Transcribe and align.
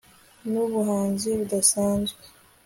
nubuhanzi 0.49 1.29
budasanzwe 1.39 2.21